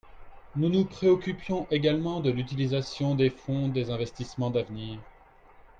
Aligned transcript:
Nous 0.55 0.69
nous 0.69 0.85
préoccupions 0.85 1.67
également 1.69 2.21
de 2.21 2.31
l’utilisation 2.31 3.13
des 3.13 3.29
fonds 3.29 3.67
des 3.67 3.91
investissements 3.91 4.49
d’avenir. 4.49 4.97